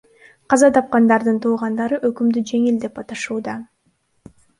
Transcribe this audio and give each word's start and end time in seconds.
Каза 0.53 0.69
тапкандардын 0.77 1.35
туугандары 1.43 1.99
өкүмдү 2.09 2.43
жеңил 2.53 2.79
деп 2.87 2.97
аташууда. 3.03 3.55